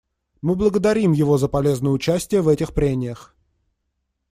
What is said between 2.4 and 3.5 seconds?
в этих прениях.